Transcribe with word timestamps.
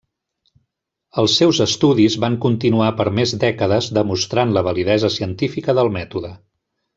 Els 1.23 1.35
seus 1.41 1.59
estudis 1.65 2.15
van 2.23 2.37
continuar 2.45 2.87
per 3.01 3.07
més 3.19 3.35
dècades 3.45 3.91
demostrant 4.01 4.57
la 4.57 4.65
validesa 4.69 5.13
científica 5.21 5.77
del 5.83 5.93
Mètode. 6.01 6.35